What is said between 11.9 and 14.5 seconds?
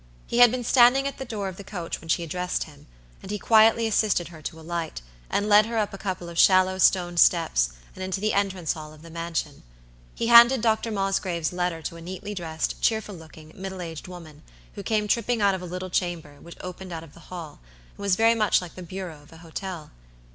a neatly dressed, cheerful looking, middle aged woman,